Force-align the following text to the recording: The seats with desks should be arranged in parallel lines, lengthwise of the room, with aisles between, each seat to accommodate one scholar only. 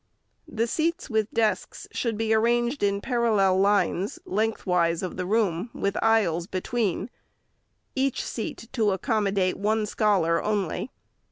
The 0.47 0.65
seats 0.65 1.11
with 1.11 1.29
desks 1.31 1.87
should 1.91 2.17
be 2.17 2.33
arranged 2.33 2.81
in 2.81 3.01
parallel 3.01 3.59
lines, 3.59 4.17
lengthwise 4.25 5.03
of 5.03 5.15
the 5.15 5.27
room, 5.27 5.69
with 5.75 5.95
aisles 6.01 6.47
between, 6.47 7.11
each 7.93 8.23
seat 8.25 8.67
to 8.71 8.93
accommodate 8.93 9.59
one 9.59 9.85
scholar 9.85 10.41
only. 10.43 10.89